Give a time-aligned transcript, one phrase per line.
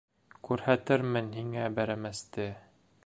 [0.47, 2.49] —Күрһәтермен һиңә бәрәмәсте!